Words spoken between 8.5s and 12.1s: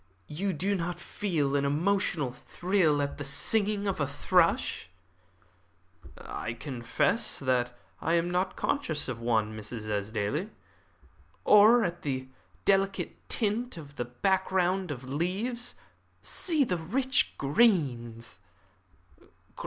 conscious of one, Mrs. Esdaile." "Or at